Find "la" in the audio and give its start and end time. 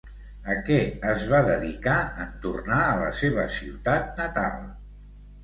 3.03-3.13